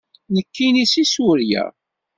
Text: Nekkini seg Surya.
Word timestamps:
Nekkini 0.33 0.85
seg 0.91 1.05
Surya. 1.13 1.63